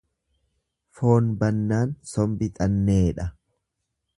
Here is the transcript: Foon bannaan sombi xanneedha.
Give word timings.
Foon 0.99 1.27
bannaan 1.43 1.93
sombi 2.13 2.51
xanneedha. 2.57 3.29